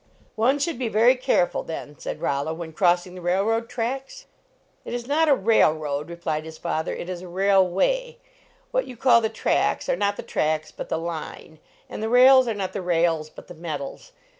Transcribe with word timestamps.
"One 0.35 0.57
should 0.57 0.79
be 0.79 0.87
very 0.87 1.13
careful, 1.15 1.61
then," 1.61 1.95
said 1.99 2.21
Rollo," 2.21 2.53
when 2.55 2.73
crossing 2.73 3.13
the 3.13 3.21
railroad 3.21 3.69
tracks?" 3.69 4.25
"It 4.83 4.95
is 4.95 5.05
not 5.07 5.29
a 5.29 5.35
railroad," 5.35 6.09
replied 6.09 6.43
his 6.43 6.57
father," 6.57 6.91
it 6.95 7.07
is 7.07 7.21
a 7.21 7.27
railway. 7.27 8.17
What 8.71 8.87
you 8.87 8.97
call 8.97 9.21
the 9.21 9.29
tracks 9.29 9.87
are 9.89 9.95
not 9.95 10.17
the 10.17 10.23
tracks, 10.23 10.71
but 10.71 10.89
the 10.89 10.97
line. 10.97 11.59
And 11.87 12.01
the 12.01 12.09
rails 12.09 12.47
are 12.47 12.55
not 12.55 12.73
the 12.73 12.81
rails, 12.81 13.29
but 13.29 13.45
the 13.47 13.53
metals. 13.53 14.11